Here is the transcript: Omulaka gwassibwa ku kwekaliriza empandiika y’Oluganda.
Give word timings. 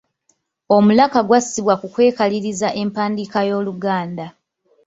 Omulaka 0.75 1.19
gwassibwa 1.27 1.73
ku 1.81 1.87
kwekaliriza 1.93 2.67
empandiika 2.81 3.39
y’Oluganda. 3.47 4.25